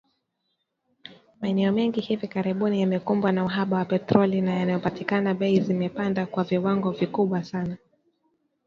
[1.41, 6.91] Maeneo mengi hivi karibuni yamekumbwa na uhaba wa petroli na yanapopatikana, bei zimepanda kwa viwango
[6.91, 7.77] vikubwa sana